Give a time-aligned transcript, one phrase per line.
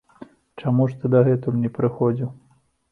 [0.61, 2.29] Чаму ж ты дагэтуль не прыходзіў?